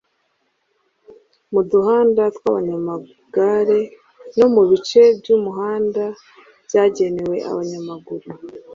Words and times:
mu 1.51 1.61
duhanda 1.71 2.21
tw 2.35 2.43
abanyamagare 2.49 3.79
no 4.37 4.47
mu 4.53 4.63
bice 4.69 5.01
by 5.19 5.29
umuhanda 5.37 6.03
byagenewe 6.65 7.37
abanyamaguru 7.51 8.27